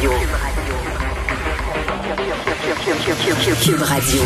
Radio. 0.00 0.12
Cube 3.62 3.82
Radio. 3.82 4.20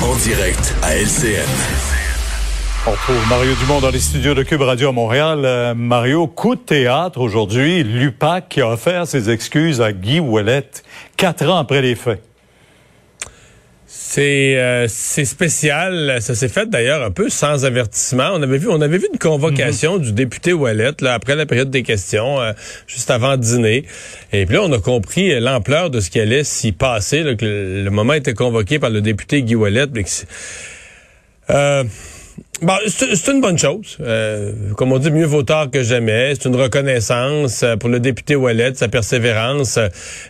En 0.00 0.14
direct 0.14 0.76
à 0.80 0.94
LCN. 0.94 1.42
On 2.86 2.92
retrouve 2.92 3.28
Mario 3.28 3.52
Dumont 3.56 3.80
dans 3.80 3.90
les 3.90 3.98
studios 3.98 4.34
de 4.34 4.44
Cube 4.44 4.60
Radio 4.60 4.90
à 4.90 4.92
Montréal. 4.92 5.40
Euh, 5.44 5.74
Mario, 5.74 6.28
coup 6.28 6.54
de 6.54 6.60
théâtre 6.60 7.20
aujourd'hui. 7.20 7.82
L'UPAC 7.82 8.48
qui 8.48 8.60
a 8.60 8.68
offert 8.68 9.08
ses 9.08 9.28
excuses 9.28 9.80
à 9.80 9.92
Guy 9.92 10.20
Ouellette 10.20 10.84
quatre 11.16 11.48
ans 11.50 11.58
après 11.58 11.82
les 11.82 11.96
faits. 11.96 12.22
C'est 13.90 14.58
euh, 14.58 14.86
c'est 14.86 15.24
spécial. 15.24 16.18
Ça 16.20 16.34
s'est 16.34 16.50
fait 16.50 16.68
d'ailleurs 16.68 17.02
un 17.02 17.10
peu 17.10 17.30
sans 17.30 17.64
avertissement. 17.64 18.28
On 18.34 18.42
avait 18.42 18.58
vu 18.58 18.68
on 18.68 18.82
avait 18.82 18.98
vu 18.98 19.08
une 19.10 19.18
convocation 19.18 19.96
mhm. 19.96 20.02
du 20.02 20.12
député 20.12 20.52
Wallet 20.52 20.92
là 21.00 21.14
après 21.14 21.34
la 21.34 21.46
période 21.46 21.70
des 21.70 21.82
questions, 21.82 22.38
euh, 22.38 22.52
juste 22.86 23.10
avant 23.10 23.38
dîner. 23.38 23.86
Et 24.30 24.44
puis 24.44 24.56
là, 24.56 24.62
on 24.62 24.72
a 24.72 24.78
compris 24.78 25.40
l'ampleur 25.40 25.88
de 25.88 26.00
ce 26.00 26.10
qui 26.10 26.20
allait 26.20 26.44
s'y 26.44 26.72
passer. 26.72 27.34
que 27.38 27.46
le, 27.46 27.90
moment 27.90 28.12
était 28.12 28.34
convoqué 28.34 28.78
par 28.78 28.90
le 28.90 29.00
député 29.00 29.42
Guy 29.42 29.54
Wallet. 29.54 29.86
Euh, 31.48 31.84
Bon, 32.60 32.74
c'est 32.88 33.28
une 33.28 33.40
bonne 33.40 33.58
chose. 33.58 33.96
Euh, 34.00 34.52
comme 34.76 34.92
on 34.92 34.98
dit, 34.98 35.12
mieux 35.12 35.26
vaut 35.26 35.44
tard 35.44 35.70
que 35.70 35.82
jamais. 35.82 36.34
C'est 36.34 36.48
une 36.48 36.56
reconnaissance 36.56 37.62
euh, 37.62 37.76
pour 37.76 37.88
le 37.88 38.00
député 38.00 38.34
Ouellet, 38.34 38.74
sa 38.74 38.88
persévérance 38.88 39.78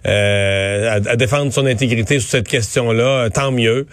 euh, 0.07 1.01
à, 1.07 1.17
défendre 1.17 1.53
son 1.53 1.65
intégrité 1.65 2.21
sur 2.21 2.29
cette 2.29 2.49
question-là. 2.49 3.31
Tant 3.31 3.51
mieux 3.51 3.87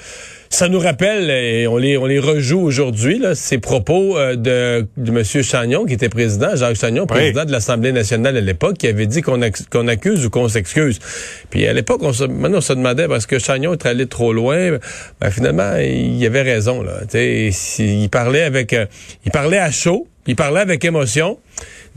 ça 0.56 0.70
nous 0.70 0.80
rappelle, 0.80 1.30
et 1.30 1.68
on 1.68 1.76
les, 1.76 1.98
on 1.98 2.06
les 2.06 2.18
rejoue 2.18 2.62
aujourd'hui, 2.62 3.22
ces 3.34 3.58
propos 3.58 4.18
euh, 4.18 4.38
de, 4.38 4.88
de 4.96 5.12
M. 5.12 5.44
Chagnon, 5.44 5.86
qui 5.86 5.94
était 5.94 6.08
président, 6.08 6.56
Jacques 6.56 6.78
Chagnon, 6.78 7.06
président 7.06 7.44
de 7.44 7.52
l'Assemblée 7.52 7.92
nationale 7.92 8.38
à 8.38 8.42
l'époque, 8.42 8.78
qui 8.78 8.88
avait 8.88 9.06
dit 9.06 9.22
qu'on 9.22 9.42
accuse 9.42 10.26
ou 10.26 10.30
qu'on 10.30 10.48
s'excuse. 10.48 11.00
Puis 11.50 11.68
à 11.68 11.74
l'époque, 11.74 12.00
on 12.04 12.14
se, 12.14 12.24
maintenant, 12.24 12.60
on 12.60 12.62
se 12.62 12.72
demandait, 12.72 13.10
parce 13.10 13.26
que 13.26 13.38
Chagnon 13.38 13.74
était 13.74 13.90
allé 13.90 14.08
trop 14.08 14.32
loin? 14.32 14.78
Ben, 15.20 15.30
finalement, 15.30 15.76
il 15.76 16.26
avait 16.26 16.44
raison. 16.44 16.82
Là. 16.82 17.02
il 17.14 18.10
parlait 18.10 18.44
avec... 18.44 18.72
Euh, 18.72 18.86
il 19.26 19.32
parlait 19.32 19.60
à 19.60 19.72
chaud, 19.72 20.08
il 20.26 20.38
parlait 20.38 20.62
avec 20.62 20.86
émotion, 20.86 21.38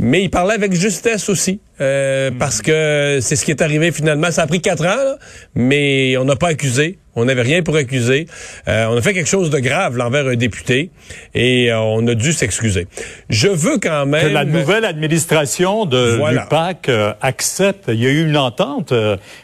mais 0.01 0.25
il 0.25 0.31
parlait 0.31 0.55
avec 0.55 0.73
justesse 0.73 1.29
aussi. 1.29 1.61
Euh, 1.81 2.31
parce 2.37 2.63
que 2.63 3.19
c'est 3.21 3.37
ce 3.37 3.45
qui 3.45 3.51
est 3.51 3.63
arrivé 3.63 3.93
finalement. 3.93 4.31
Ça 4.31 4.43
a 4.43 4.47
pris 4.47 4.61
quatre 4.61 4.87
ans, 4.87 5.17
mais 5.55 6.17
on 6.17 6.25
n'a 6.25 6.37
pas 6.37 6.49
accusé. 6.49 6.99
On 7.21 7.25
n'avait 7.25 7.43
rien 7.43 7.65
pour 7.65 7.75
accuser. 7.75 8.27
Euh, 8.69 8.87
on 8.91 8.97
a 8.97 9.03
fait 9.03 9.13
quelque 9.13 9.29
chose 9.29 9.51
de 9.51 9.59
grave 9.59 10.01
envers 10.01 10.29
un 10.29 10.37
député 10.37 10.91
et 11.35 11.73
euh, 11.73 11.81
on 11.81 12.07
a 12.07 12.15
dû 12.15 12.33
s'excuser. 12.33 12.87
Je 13.29 13.49
veux 13.49 13.79
quand 13.79 14.07
même... 14.07 14.29
Que 14.29 14.33
la 14.33 14.45
nouvelle 14.45 14.85
administration 14.85 15.85
de 15.85 16.21
l'UPAC 16.31 16.89
accepte. 17.21 17.87
Il 17.89 18.01
y 18.01 18.07
a 18.07 18.11
eu 18.11 18.29
une 18.29 18.37
entente, 18.37 18.95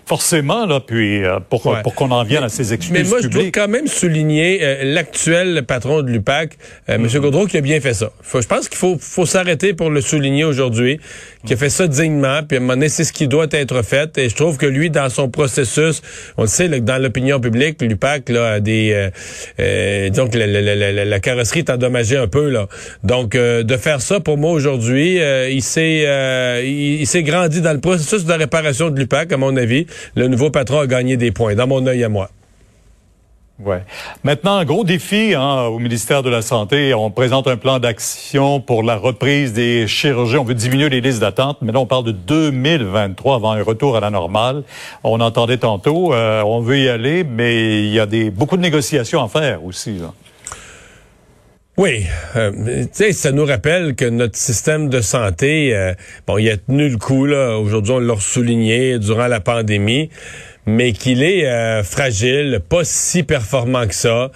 forcément, 0.07 0.67
là, 0.67 0.79
puis 0.79 1.23
pour, 1.51 1.77
pour 1.83 1.95
qu'on 1.97 2.13
en 2.13 2.23
vienne 2.23 2.45
à 2.45 2.49
ces 2.49 2.73
excuses 2.73 2.93
Mais 2.93 3.03
moi, 3.03 3.19
je 3.21 3.27
dois 3.27 3.43
quand 3.47 3.67
même 3.67 3.89
souligner 3.89 4.85
l'actuel 4.85 5.65
patron 5.67 6.03
de 6.03 6.13
l'UPAC, 6.13 6.57
M. 6.87 7.03
Mm 7.03 7.19
Gaudreau, 7.19 7.47
qui 7.47 7.57
a 7.57 7.61
bien 7.61 7.81
fait 7.81 7.95
ça. 7.95 8.11
Faut, 8.23 8.41
je 8.41 8.47
pense 8.47 8.69
qu'il 8.69 8.79
faut, 8.79 8.99
faut 9.01 9.27
s'arrêter 9.27 9.75
pour 9.75 9.91
le 9.91 10.01
souligner 10.01 10.45
aujourd'hui, 10.45 11.01
qui 11.45 11.55
a 11.55 11.57
fait 11.57 11.71
ça 11.71 11.89
dignement 11.89 12.24
puis 12.47 12.57
à 12.57 12.61
un 12.61 12.61
moment 12.61 12.75
donné, 12.75 12.89
c'est 12.89 13.05
ce 13.05 13.13
qui 13.13 13.29
doit 13.29 13.47
être 13.51 13.83
fait. 13.83 14.17
Et 14.19 14.29
je 14.29 14.35
trouve 14.35 14.57
que 14.57 14.67
lui, 14.67 14.91
dans 14.91 15.09
son 15.09 15.29
processus, 15.29 16.03
on 16.37 16.43
le 16.43 16.49
sait, 16.49 16.69
dans 16.69 17.03
l'opinion 17.03 17.41
publique, 17.41 17.81
l'UPAC 17.81 18.29
là, 18.29 18.53
a 18.53 18.61
des... 18.61 18.93
Euh, 18.93 19.11
euh, 19.61 20.11
donc, 20.11 20.35
la, 20.35 20.47
la, 20.47 21.21
carrosserie 21.21 21.61
est 21.61 21.71
endommagée 21.71 22.17
un 22.17 22.29
peu. 22.29 22.51
là. 22.51 22.67
Donc, 23.03 23.35
euh, 23.35 23.63
de 23.63 23.77
faire 23.77 24.01
ça, 24.01 24.21
pour 24.21 24.39
moi, 24.39 24.53
aujourd'hui, 24.53 25.21
il 25.51 25.63
s'est 25.63 26.05
il, 26.65 27.07
s'est 27.07 27.23
grandi 27.23 27.61
dans 27.61 27.73
le 27.73 27.81
processus 27.81 28.25
de 28.25 28.33
réparation 28.33 28.91
de 28.91 28.99
l'UPAC, 28.99 29.33
à 29.33 29.37
mon 29.37 29.57
avis. 29.57 29.87
Le 30.17 30.29
nouveau 30.29 30.51
patron 30.51 30.81
a 30.81 30.87
gagné 30.87 31.17
des 31.17 31.31
points, 31.31 31.55
dans 31.55 31.67
mon 31.67 31.87
œil 31.87 32.05
à 32.05 32.09
moi. 32.09 32.31
Ouais. 33.61 33.85
Maintenant, 34.25 34.57
un 34.57 34.65
gros 34.65 34.83
défi 34.83 35.33
hein, 35.37 35.67
au 35.67 35.79
ministère 35.79 36.25
de 36.25 36.31
la 36.31 36.43
Santé. 36.43 36.93
On 36.93 37.11
présente 37.13 37.47
un 37.47 37.57
plan 37.57 37.79
d'action 37.79 38.61
pour 38.61 38.83
la 38.83 38.97
reprise 38.97 39.53
des 39.53 39.87
chirurgies. 39.87 40.39
On 40.39 40.45
veut 40.45 40.55
diminuer 40.55 40.89
les 40.89 41.01
listes 41.01 41.21
d'attente, 41.21 41.59
mais 41.63 41.71
là, 41.71 41.79
on 41.79 41.87
parle 41.87 42.05
de 42.05 42.11
2023 42.11 43.37
avant 43.37 43.53
un 43.53 43.63
retour 43.63 43.97
à 43.97 44.01
la 44.01 44.11
normale. 44.11 44.65
On 45.05 45.21
entendait 45.21 45.59
tantôt, 45.59 46.13
euh, 46.13 46.43
on 46.43 46.61
veut 46.61 46.79
y 46.81 46.89
aller, 46.89 47.23
mais 47.23 47.85
il 47.85 47.93
y 47.93 48.01
a 48.01 48.07
des 48.07 48.31
beaucoup 48.31 48.57
de 48.57 48.63
négociations 48.63 49.23
à 49.23 49.29
faire 49.29 49.65
aussi. 49.65 49.99
Là. 49.99 50.13
Oui, 51.77 52.07
euh, 52.37 52.85
tu 52.85 52.89
sais, 52.93 53.13
ça 53.13 53.33
nous 53.33 53.45
rappelle 53.45 53.97
que 53.97 54.05
notre 54.05 54.37
système 54.37 54.89
de 54.89 55.01
santé, 55.01 55.75
euh, 55.75 55.93
bon, 56.25 56.39
il 56.39 56.49
a 56.49 56.57
tenu 56.57 56.89
le 56.89 56.99
coup 56.99 57.27
là. 57.27 57.59
Aujourd'hui, 57.59 57.93
on 57.95 57.99
l'a 57.99 58.17
souligné 58.17 59.01
durant 59.01 59.27
la 59.27 59.41
pandémie 59.41 60.09
mais 60.67 60.93
qu'il 60.93 61.23
est 61.23 61.47
euh, 61.47 61.83
fragile, 61.83 62.61
pas 62.67 62.85
si 62.85 63.23
performant 63.23 63.87
que 63.87 63.95
ça, 63.95 64.31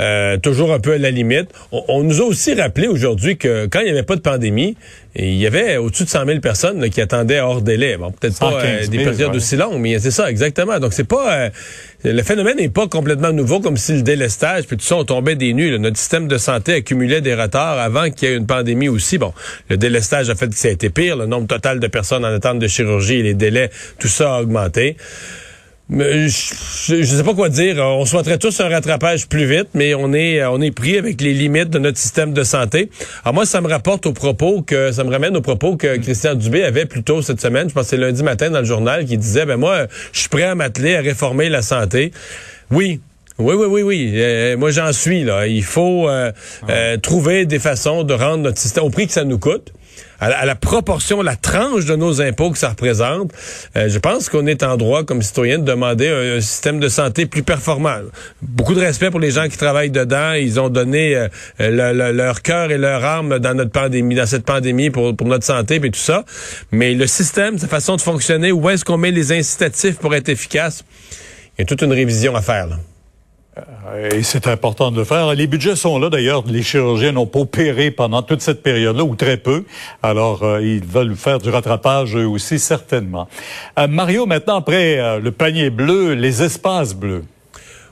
euh, 0.00 0.36
toujours 0.36 0.72
un 0.72 0.80
peu 0.80 0.92
à 0.92 0.98
la 0.98 1.10
limite. 1.10 1.50
On, 1.70 2.02
nous 2.02 2.20
a 2.20 2.24
aussi 2.24 2.54
rappelé 2.54 2.88
aujourd'hui 2.88 3.36
que 3.36 3.66
quand 3.66 3.80
il 3.80 3.84
n'y 3.84 3.90
avait 3.90 4.02
pas 4.02 4.16
de 4.16 4.20
pandémie, 4.20 4.76
il 5.14 5.34
y 5.34 5.46
avait 5.46 5.76
au-dessus 5.76 6.04
de 6.04 6.08
100 6.08 6.26
000 6.26 6.40
personnes 6.40 6.90
qui 6.90 7.00
attendaient 7.00 7.40
hors 7.40 7.62
délai. 7.62 7.96
Bon, 7.96 8.12
peut-être 8.12 8.38
pas 8.38 8.60
euh, 8.62 8.86
des 8.86 8.98
périodes 8.98 9.34
aussi 9.34 9.56
longues, 9.56 9.80
mais 9.80 9.98
c'est 9.98 10.10
ça, 10.10 10.30
exactement. 10.30 10.78
Donc, 10.78 10.92
c'est 10.92 11.08
pas... 11.08 11.50
le 12.04 12.22
phénomène 12.22 12.56
n'est 12.56 12.68
pas 12.68 12.86
complètement 12.86 13.32
nouveau, 13.32 13.60
comme 13.60 13.76
si 13.76 13.94
le 13.94 14.02
délestage, 14.02 14.66
puis 14.66 14.76
tout 14.76 14.84
ça, 14.84 14.96
on 14.96 15.04
tombait 15.04 15.34
des 15.34 15.54
nues. 15.54 15.78
Notre 15.78 15.96
système 15.96 16.28
de 16.28 16.38
santé 16.38 16.74
accumulait 16.74 17.20
des 17.20 17.34
retards 17.34 17.78
avant 17.78 18.10
qu'il 18.10 18.28
y 18.28 18.32
ait 18.32 18.36
une 18.36 18.46
pandémie 18.46 18.88
aussi. 18.88 19.18
Bon, 19.18 19.32
le 19.70 19.76
délestage 19.76 20.30
a 20.30 20.34
fait 20.34 20.48
que 20.48 20.54
ça 20.54 20.68
a 20.68 20.70
été 20.70 20.90
pire. 20.90 21.16
Le 21.16 21.26
nombre 21.26 21.46
total 21.46 21.80
de 21.80 21.86
personnes 21.86 22.24
en 22.24 22.32
attente 22.32 22.58
de 22.58 22.68
chirurgie 22.68 23.14
et 23.14 23.22
les 23.22 23.34
délais, 23.34 23.70
tout 23.98 24.08
ça 24.08 24.36
a 24.36 24.40
augmenté. 24.40 24.96
Je 25.90 26.94
ne 26.94 27.02
sais 27.02 27.22
pas 27.22 27.34
quoi 27.34 27.48
dire. 27.48 27.78
On 27.78 28.04
souhaiterait 28.04 28.36
tous 28.36 28.60
un 28.60 28.68
rattrapage 28.68 29.26
plus 29.26 29.46
vite, 29.46 29.68
mais 29.72 29.94
on 29.94 30.12
est 30.12 30.44
on 30.44 30.60
est 30.60 30.70
pris 30.70 30.98
avec 30.98 31.20
les 31.20 31.32
limites 31.32 31.70
de 31.70 31.78
notre 31.78 31.96
système 31.96 32.34
de 32.34 32.42
santé. 32.44 32.90
Alors 33.24 33.34
moi, 33.34 33.46
ça 33.46 33.60
me 33.62 33.68
rapporte 33.68 34.04
au 34.04 34.12
propos 34.12 34.60
que 34.62 34.92
ça 34.92 35.02
me 35.04 35.10
ramène 35.10 35.36
au 35.36 35.40
propos 35.40 35.76
que 35.76 35.96
Christian 35.96 36.34
Dubé 36.34 36.62
avait 36.64 36.84
plus 36.84 37.02
tôt 37.02 37.22
cette 37.22 37.40
semaine. 37.40 37.70
Je 37.70 37.74
pense 37.74 37.84
que 37.84 37.90
c'est 37.90 37.96
lundi 37.96 38.22
matin 38.22 38.50
dans 38.50 38.58
le 38.58 38.66
journal 38.66 39.06
qui 39.06 39.16
disait 39.16 39.46
ben 39.46 39.56
moi, 39.56 39.86
je 40.12 40.20
suis 40.20 40.28
prêt 40.28 40.42
à 40.42 40.54
m'atteler 40.54 40.96
à 40.96 41.00
réformer 41.00 41.48
la 41.48 41.62
santé. 41.62 42.12
Oui, 42.70 43.00
oui, 43.38 43.54
oui, 43.54 43.66
oui, 43.66 43.82
oui. 43.82 44.12
Euh, 44.14 44.56
moi, 44.56 44.70
j'en 44.72 44.92
suis 44.92 45.22
là. 45.22 45.46
Il 45.46 45.62
faut 45.62 46.08
euh, 46.08 46.32
euh, 46.68 46.96
trouver 46.96 47.46
des 47.46 47.60
façons 47.60 48.02
de 48.02 48.12
rendre 48.12 48.38
notre 48.42 48.58
système 48.58 48.84
au 48.84 48.90
prix 48.90 49.06
que 49.06 49.12
ça 49.12 49.24
nous 49.24 49.38
coûte 49.38 49.72
à, 50.20 50.44
la 50.44 50.54
proportion, 50.54 51.22
la 51.22 51.36
tranche 51.36 51.84
de 51.84 51.94
nos 51.94 52.20
impôts 52.20 52.50
que 52.50 52.58
ça 52.58 52.70
représente, 52.70 53.32
euh, 53.76 53.88
je 53.88 53.98
pense 53.98 54.28
qu'on 54.28 54.46
est 54.46 54.62
en 54.62 54.76
droit, 54.76 55.04
comme 55.04 55.22
citoyen, 55.22 55.58
de 55.58 55.64
demander 55.64 56.08
un, 56.08 56.40
système 56.40 56.80
de 56.80 56.88
santé 56.88 57.26
plus 57.26 57.42
performant. 57.42 57.98
Beaucoup 58.42 58.74
de 58.74 58.80
respect 58.80 59.10
pour 59.10 59.20
les 59.20 59.30
gens 59.30 59.48
qui 59.48 59.56
travaillent 59.56 59.90
dedans. 59.90 60.32
Ils 60.32 60.58
ont 60.58 60.68
donné 60.68 61.28
euh, 61.60 62.12
leur 62.12 62.42
cœur 62.42 62.70
et 62.70 62.78
leur 62.78 63.04
âme 63.04 63.38
dans 63.38 63.54
notre 63.54 63.70
pandémie, 63.70 64.14
dans 64.14 64.26
cette 64.26 64.44
pandémie 64.44 64.90
pour, 64.90 65.16
pour 65.16 65.26
notre 65.26 65.44
santé 65.44 65.76
et 65.76 65.90
tout 65.90 65.98
ça. 65.98 66.24
Mais 66.72 66.94
le 66.94 67.06
système, 67.06 67.58
sa 67.58 67.68
façon 67.68 67.96
de 67.96 68.00
fonctionner, 68.00 68.52
où 68.52 68.68
est-ce 68.70 68.84
qu'on 68.84 68.98
met 68.98 69.10
les 69.10 69.32
incitatifs 69.32 69.96
pour 69.96 70.14
être 70.14 70.28
efficace? 70.28 70.84
Il 71.56 71.62
y 71.62 71.62
a 71.62 71.66
toute 71.66 71.82
une 71.82 71.92
révision 71.92 72.34
à 72.34 72.42
faire. 72.42 72.66
Là. 72.66 72.76
Euh, 73.88 74.10
et 74.10 74.22
c'est 74.22 74.46
important 74.46 74.90
de 74.90 74.96
le 74.96 75.04
faire. 75.04 75.34
Les 75.34 75.46
budgets 75.46 75.76
sont 75.76 75.98
là 75.98 76.10
d'ailleurs. 76.10 76.44
Les 76.46 76.62
chirurgiens 76.62 77.12
n'ont 77.12 77.26
pas 77.26 77.40
opéré 77.40 77.90
pendant 77.90 78.22
toute 78.22 78.40
cette 78.40 78.62
période-là, 78.62 79.04
ou 79.04 79.14
très 79.14 79.36
peu. 79.36 79.64
Alors, 80.02 80.42
euh, 80.42 80.62
ils 80.62 80.84
veulent 80.84 81.16
faire 81.16 81.38
du 81.38 81.50
rattrapage 81.50 82.16
eux 82.16 82.26
aussi, 82.26 82.58
certainement. 82.58 83.28
Euh, 83.78 83.86
Mario, 83.86 84.26
maintenant, 84.26 84.56
après 84.56 85.20
le 85.20 85.30
panier 85.30 85.70
bleu, 85.70 86.14
les 86.14 86.42
espaces 86.42 86.94
bleus. 86.94 87.24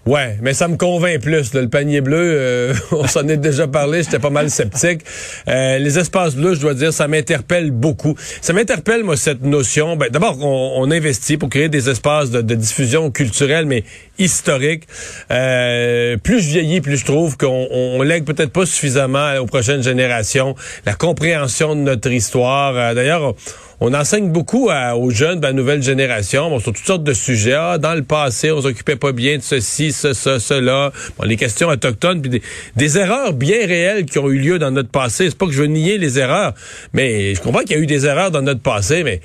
Ouais, 0.06 0.39
mais 0.41 0.55
ça 0.55 0.69
me 0.69 0.77
convainc 0.77 1.21
plus. 1.21 1.53
le 1.53 1.69
panier 1.69 2.00
bleu, 2.00 2.17
euh, 2.21 2.75
on 2.93 3.09
s'en 3.09 3.27
est 3.27 3.37
déjà 3.37 3.67
parlé, 3.67 4.05
j'étais 4.05 4.21
pas 4.21 4.31
mal 4.31 4.50
sceptique. 4.50 5.00
Euh, 5.49 5.78
les 5.78 5.99
espaces 5.99 6.37
bleus, 6.37 6.55
je 6.55 6.61
dois 6.61 6.75
dire, 6.75 6.93
ça 6.93 7.09
m'interpelle 7.09 7.72
beaucoup. 7.72 8.15
Ça 8.41 8.53
m'interpelle, 8.53 9.03
moi, 9.03 9.17
cette 9.17 9.43
notion. 9.43 9.97
Ben, 9.97 10.09
D'abord, 10.09 10.39
on, 10.41 10.89
investit 10.93 11.37
pour 11.37 11.49
créer 11.49 11.69
des 11.69 11.91
espaces 11.91 12.31
de, 12.31 12.55
diffusion 12.55 13.11
culturelle, 13.11 13.67
mais 13.67 13.82
historique. 14.20 14.85
Euh, 15.32 16.17
plus 16.19 16.41
je 16.41 16.50
vieillis, 16.50 16.81
plus 16.81 16.99
je 16.99 17.05
trouve 17.05 17.37
qu'on 17.37 17.67
on, 17.73 18.00
lègue 18.03 18.25
peut-être 18.25 18.53
pas 18.53 18.64
suffisamment 18.64 19.35
aux 19.38 19.47
prochaines 19.47 19.82
générations 19.82 20.55
la 20.87 20.94
compréhension 20.94 21.75
de 21.75 21.81
notre 21.81 22.12
histoire. 22.12 22.94
D'ailleurs, 22.94 23.35
on 23.81 23.93
enseigne 23.93 24.31
beaucoup 24.31 24.70
aux 24.70 25.11
jeunes 25.11 25.40
de 25.40 25.46
la 25.46 25.52
nouvelle 25.52 25.82
génération 25.82 26.49
bon, 26.49 26.58
sur 26.58 26.73
toutes 26.73 26.87
sortes 26.87 27.05
de 27.05 27.12
sujets. 27.12 27.55
Ah, 27.55 27.78
dans 27.78 27.94
le 27.94 28.02
passé, 28.02 28.50
on 28.50 28.61
s'occupait 28.62 28.96
pas 28.96 29.12
bien 29.12 29.37
de 29.37 29.43
ceci, 29.43 29.93
ce, 29.93 30.12
ce, 30.12 30.38
cela. 30.38 30.93
Bon, 31.19 31.25
les 31.25 31.37
questions 31.37 31.69
autochtones, 31.69 32.23
puis 32.23 32.40
des, 32.76 32.99
erreurs 32.99 33.32
bien 33.32 33.67
réelles 33.67 34.06
qui 34.06 34.19
ont 34.19 34.28
eu 34.28 34.38
lieu 34.38 34.58
dans 34.58 34.70
notre 34.70 34.88
passé. 34.88 35.28
C'est 35.28 35.37
pas 35.37 35.46
que 35.46 35.52
je 35.52 35.61
veux 35.61 35.69
nier 35.69 35.99
les 35.99 36.19
erreurs, 36.19 36.55
mais 36.94 37.34
je 37.34 37.40
comprends 37.40 37.61
qu'il 37.61 37.73
y 37.73 37.78
a 37.78 37.82
eu 37.82 37.87
des 37.87 38.06
erreurs 38.06 38.31
dans 38.31 38.43
notre 38.43 38.62
passé, 38.62 39.05
mais 39.05 39.20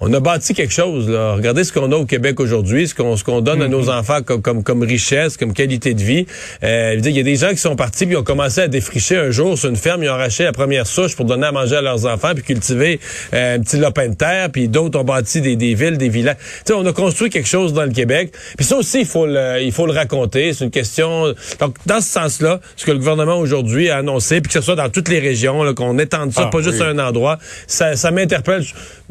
on 0.00 0.12
a 0.12 0.20
bâti 0.20 0.54
quelque 0.54 0.72
chose. 0.72 1.08
Là. 1.08 1.34
Regardez 1.34 1.64
ce 1.64 1.72
qu'on 1.72 1.92
a 1.92 1.96
au 1.96 2.06
Québec 2.06 2.40
aujourd'hui, 2.40 2.88
ce 2.88 2.94
qu'on 2.94 3.16
ce 3.16 3.24
qu'on 3.24 3.40
donne 3.40 3.60
à 3.62 3.68
nos 3.68 3.80
Mm-hmm. 3.80 3.98
enfants 3.98 4.22
comme, 4.22 4.42
comme, 4.42 4.62
comme 4.62 4.82
richesse, 4.82 5.36
comme 5.36 5.52
qualité 5.52 5.94
de 5.94 6.02
vie. 6.02 6.26
Euh, 6.62 7.00
il 7.02 7.10
y 7.16 7.20
a 7.20 7.22
des 7.22 7.36
gens 7.36 7.50
qui 7.50 7.56
sont 7.58 7.76
partis 7.76 8.06
puis 8.06 8.16
ont 8.16 8.22
commencé 8.22 8.60
à 8.60 8.68
défricher 8.68 9.16
un 9.16 9.30
jour 9.30 9.58
sur 9.58 9.70
une 9.70 9.76
ferme, 9.76 10.02
ils 10.02 10.10
ont 10.10 10.14
arraché 10.14 10.44
la 10.44 10.52
première 10.52 10.86
souche 10.86 11.16
pour 11.16 11.24
donner 11.24 11.46
à 11.46 11.52
manger 11.52 11.76
à 11.76 11.82
leurs 11.82 12.06
enfants 12.06 12.32
puis 12.34 12.44
cultiver 12.44 13.00
euh, 13.32 13.56
un 13.56 13.60
petit 13.60 13.78
lopin 13.78 14.08
de 14.08 14.14
terre, 14.14 14.50
puis 14.50 14.68
d'autres 14.68 14.98
ont 14.98 15.04
bâti 15.04 15.40
des, 15.40 15.56
des 15.56 15.74
villes, 15.74 15.98
des 15.98 16.08
villages. 16.08 16.36
Tu 16.38 16.46
sais, 16.66 16.72
on 16.74 16.84
a 16.86 16.92
construit 16.92 17.30
quelque 17.30 17.48
chose 17.48 17.72
dans 17.72 17.84
le 17.84 17.90
Québec. 17.92 18.32
Puis 18.56 18.66
ça 18.66 18.76
aussi, 18.76 19.00
il 19.00 19.06
faut 19.06 19.26
le, 19.26 19.60
il 19.62 19.72
faut 19.72 19.86
le 19.86 19.92
raconter. 19.92 20.52
C'est 20.52 20.64
une 20.64 20.70
question. 20.70 21.34
Donc, 21.58 21.76
dans 21.86 22.00
ce 22.00 22.08
sens-là, 22.08 22.60
ce 22.76 22.84
que 22.84 22.92
le 22.92 22.98
gouvernement 22.98 23.38
aujourd'hui 23.38 23.90
a 23.90 23.98
annoncé, 23.98 24.40
puis 24.40 24.48
que 24.52 24.58
ce 24.58 24.64
soit 24.64 24.76
dans 24.76 24.88
toutes 24.90 25.08
les 25.08 25.20
régions, 25.20 25.74
qu'on 25.74 25.98
étende 25.98 26.32
ça, 26.32 26.42
Ah, 26.44 26.50
pas 26.50 26.60
juste 26.60 26.80
à 26.80 26.86
un 26.86 26.98
endroit, 26.98 27.38
ça, 27.66 27.96
ça 27.96 28.10
m'interpelle. 28.10 28.64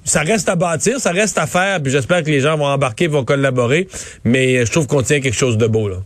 Ça 0.05 0.21
reste 0.21 0.47
à 0.47 0.55
bâtir, 0.55 0.78
ça 0.79 1.11
reste 1.11 1.37
à 1.37 1.47
faire, 1.47 1.81
puis 1.81 1.91
j'espère 1.91 2.23
que 2.23 2.29
les 2.29 2.41
gens 2.41 2.57
vont 2.57 2.65
embarquer, 2.65 3.07
vont 3.07 3.23
collaborer. 3.23 3.87
Mais 4.23 4.65
je 4.65 4.71
trouve 4.71 4.87
qu'on 4.87 5.01
tient 5.01 5.19
quelque 5.19 5.37
chose 5.37 5.57
de 5.57 5.67
beau 5.67 5.87
là. 5.89 5.97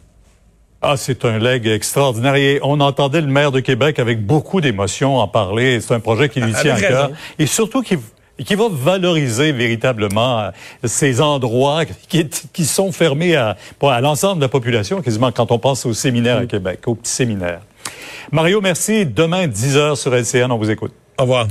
Ah, 0.85 0.97
c'est 0.97 1.23
un 1.23 1.39
leg 1.39 1.65
extraordinaire. 1.65 2.35
Et 2.35 2.59
on 2.61 2.81
entendait 2.81 3.21
le 3.21 3.27
maire 3.27 3.53
de 3.53 3.61
Québec 3.61 3.99
avec 3.99 4.25
beaucoup 4.25 4.59
d'émotion 4.59 5.17
en 5.17 5.29
parler. 5.29 5.79
C'est 5.79 5.93
un 5.93 6.01
projet 6.01 6.27
qui 6.27 6.41
lui 6.41 6.53
tient 6.53 6.75
à 6.75 6.81
cœur. 6.81 7.11
Et 7.39 7.45
surtout 7.45 7.81
qui, 7.81 7.97
qui 8.43 8.55
va 8.55 8.65
valoriser 8.69 9.53
véritablement 9.53 10.39
euh, 10.41 10.49
ces 10.83 11.21
endroits 11.21 11.85
qui, 11.85 12.27
qui 12.51 12.65
sont 12.65 12.91
fermés 12.91 13.37
à, 13.37 13.55
à 13.81 14.01
l'ensemble 14.01 14.37
de 14.37 14.41
la 14.45 14.49
population, 14.49 15.01
quasiment 15.01 15.31
quand 15.31 15.51
on 15.51 15.59
pense 15.59 15.85
au 15.85 15.93
séminaire 15.93 16.39
à 16.39 16.45
Québec, 16.45 16.81
au 16.87 16.95
petit 16.95 17.11
séminaire. 17.11 17.61
Mario, 18.31 18.59
merci. 18.59 19.05
Demain, 19.05 19.47
10 19.47 19.77
heures 19.77 19.97
sur 19.97 20.13
LCN, 20.13 20.51
on 20.51 20.57
vous 20.57 20.69
écoute. 20.69 20.91
Au 21.17 21.21
revoir. 21.23 21.47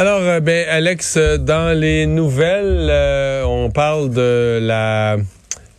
Alors, 0.00 0.20
euh, 0.20 0.38
ben, 0.38 0.64
Alex, 0.68 1.16
euh, 1.16 1.38
dans 1.38 1.76
les 1.76 2.06
nouvelles, 2.06 2.86
euh, 2.88 3.42
on 3.42 3.68
parle 3.68 4.10
de 4.10 4.60
la... 4.62 5.16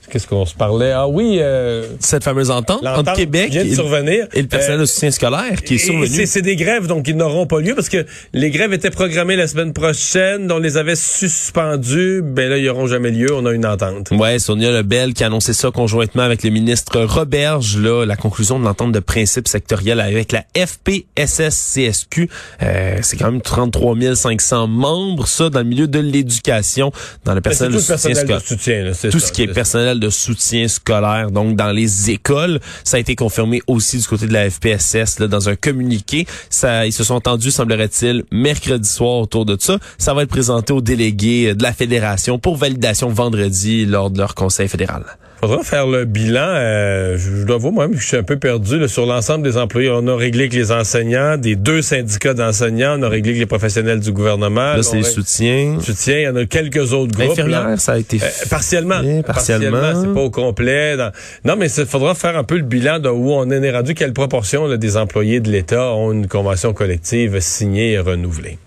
Qu'est-ce 0.10 0.28
qu'on 0.28 0.46
se 0.46 0.56
parlait? 0.56 0.92
Ah 0.92 1.08
oui, 1.08 1.38
euh, 1.40 1.86
Cette 2.00 2.24
fameuse 2.24 2.50
entente 2.52 2.78
entre 2.84 2.98
l'entente 2.98 3.16
Québec 3.16 3.52
vient 3.52 3.64
de 3.64 3.70
et, 3.70 3.76
survenir. 3.76 4.28
et 4.34 4.42
le 4.42 4.48
personnel 4.48 4.80
Euh, 4.80 4.82
de 4.82 4.86
soutien 4.88 5.12
scolaire 5.12 5.62
qui 5.64 5.76
est 5.76 5.78
survenu. 5.78 6.26
c'est- 6.26 6.42
des 6.42 6.56
grèves, 6.56 6.88
donc 6.88 7.08
ils 7.08 7.16
n'auront 7.18 7.46
pas 7.46 7.60
lieu 7.60 7.76
parce 7.76 7.90
que 7.90 8.06
les 8.34 8.50
grèves 8.50 8.72
étaient 8.74 8.90
programmées 8.90 9.36
la 9.36 9.48
semaine 9.48 9.74
prochaine, 9.74 10.50
on 10.52 10.58
les 10.58 10.78
avait 10.78 10.96
suspendues. 10.96 12.22
Ben 12.24 12.50
là, 12.50 12.58
ils 12.58 12.66
n'auront 12.66 12.88
jamais 12.88 13.12
lieu. 13.12 13.34
On 13.34 13.46
a 13.46 13.52
une 13.52 13.66
entente. 13.66 14.10
Ouais, 14.12 14.40
Sonia 14.40 14.72
Lebel 14.72 15.14
qui 15.14 15.24
a 15.24 15.28
annoncé 15.28 15.54
ça 15.54 15.70
conjointement 15.72 16.24
avec 16.24 16.44
le 16.44 16.50
ministre 16.50 17.02
Roberge, 17.02 17.78
là, 17.78 18.06
la 18.06 18.16
conclusion 18.16 18.58
de 18.60 18.64
l'entente 18.66 18.92
de 18.94 19.00
principe 19.00 19.48
sectoriel 19.48 20.00
avec 20.00 20.32
la 20.32 20.44
FPSS-CSQ. 20.56 22.30
Euh, 22.64 22.98
c'est 23.02 23.18
quand 23.18 23.32
même 23.32 23.42
33 23.42 23.96
500 24.16 24.68
membres, 24.68 25.28
ça, 25.28 25.50
dans 25.50 25.60
le 25.60 25.66
milieu 25.66 25.88
de 25.88 26.00
l'éducation, 26.00 26.92
dans 27.26 27.34
le 27.34 27.42
Ben, 27.42 27.50
personnel 27.50 27.74
tout 27.74 27.78
de 27.78 27.80
le 27.80 27.84
soutien 27.84 27.96
personnel 27.96 28.18
de 28.18 28.22
scolaire. 28.22 28.42
soutien. 28.48 28.84
là, 28.84 28.94
c'est 28.94 29.10
Tout 29.10 29.20
ça, 29.20 29.28
ce 29.28 29.32
qui 29.34 29.44
est 29.44 29.48
c'est- 29.48 29.54
de 30.00 30.10
soutien 30.10 30.68
scolaire, 30.68 31.32
donc 31.32 31.56
dans 31.56 31.72
les 31.72 32.10
écoles, 32.10 32.60
ça 32.84 32.98
a 32.98 33.00
été 33.00 33.16
confirmé 33.16 33.62
aussi 33.68 33.98
du 33.98 34.08
côté 34.08 34.28
de 34.28 34.34
la 34.34 34.50
FPSS 34.50 35.20
là, 35.20 35.28
dans 35.28 35.50
un 35.50 35.56
communiqué. 35.56 36.26
Ça, 36.50 36.86
ils 36.86 36.94
se 36.94 37.04
sont 37.04 37.16
entendus, 37.16 37.52
semblerait-il, 37.52 38.24
mercredi 38.32 38.88
soir 38.88 39.18
autour 39.18 39.46
de 39.46 39.58
ça. 39.60 39.78
Ça 39.98 40.14
va 40.14 40.24
être 40.24 40.30
présenté 40.30 40.74
aux 40.74 40.82
délégués 40.82 41.54
de 41.56 41.64
la 41.64 41.74
fédération 41.74 42.40
pour 42.40 42.58
validation 42.58 43.10
vendredi 43.10 43.86
lors 43.86 44.10
de 44.10 44.18
leur 44.18 44.36
conseil 44.36 44.68
fédéral. 44.68 45.04
Faudra 45.40 45.64
faire 45.64 45.88
le 45.88 46.04
bilan. 46.04 46.42
euh, 46.48 47.18
je 47.18 47.46
dois 47.46 47.58
voir 47.58 47.72
moi-même 47.72 47.96
que 47.96 48.02
je 48.02 48.08
suis 48.08 48.18
un 48.18 48.24
peu 48.24 48.38
perdu 48.38 48.78
là, 48.78 48.90
sur 48.90 49.06
l'ensemble 49.06 49.44
des 49.46 49.56
employés. 49.58 49.90
On 49.90 50.06
a 50.08 50.16
réglé 50.18 50.42
avec 50.42 50.54
les 50.54 50.72
enseignants, 50.74 51.38
des 51.38 51.56
deux 51.56 51.82
syndicats 51.82 52.34
d'enseignants. 52.34 52.98
On 53.00 53.04
a 53.04 53.08
réglé 53.10 53.30
avec 53.32 53.40
les 53.40 53.46
professionnels 53.46 54.02
du 54.02 54.12
gouvernement. 54.12 54.74
Là, 54.74 54.84
c'est 54.84 54.98
les 54.98 55.04
soutiens. 55.04 55.78
soutien. 55.80 56.18
Il 56.18 56.24
y 56.24 56.28
en 56.28 56.36
a 56.36 56.46
quelques 56.46 56.92
autres 56.92 57.14
groupes. 57.18 57.38
là. 57.38 57.44
Infirmières, 57.44 57.80
ça 57.80 57.94
a 57.94 57.98
été 58.00 58.18
Euh, 58.22 58.28
partiellement. 58.50 59.00
Oui, 59.02 59.22
partiellement. 59.24 60.02
c'est 60.02 60.14
pas 60.14 60.20
au 60.22 60.30
complet. 60.30 60.98
Dans- 60.98 61.12
Non, 61.46 61.56
mais 61.58 61.68
il 61.72 61.86
faudra 61.86 62.16
faire 62.16 62.38
un 62.38 62.44
peu 62.44 62.58
le 62.58 62.64
bilan 62.64 63.00
de 63.00 63.08
où 63.08 63.32
on 63.32 63.50
est 63.50 63.72
rendu, 63.72 63.94
quelle 63.94 64.14
proportion 64.14 64.68
là, 64.68 64.76
des 64.76 64.98
employés 64.98 65.40
de 65.40 65.50
l'État 65.50 65.94
ont 65.94 66.12
une 66.12 66.28
convention 66.28 66.74
collective 66.74 67.40
signée 67.40 67.94
et 67.94 68.00
renouvelée. 68.00 68.58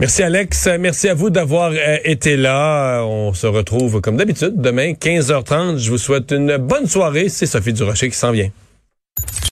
Merci 0.00 0.24
Alex, 0.24 0.68
merci 0.80 1.08
à 1.08 1.14
vous 1.14 1.30
d'avoir 1.30 1.70
euh, 1.70 1.98
été 2.04 2.36
là. 2.36 3.04
On 3.04 3.32
se 3.32 3.46
retrouve 3.46 4.00
comme 4.00 4.16
d'habitude 4.16 4.54
demain 4.56 4.92
15h30. 4.92 5.78
Je 5.78 5.90
vous 5.90 5.98
souhaite 5.98 6.32
une 6.32 6.56
bonne 6.56 6.86
soirée. 6.86 7.28
C'est 7.28 7.46
Sophie 7.46 7.72
Durocher 7.72 8.10
qui 8.10 8.16
s'en 8.16 8.32
vient. 8.32 8.50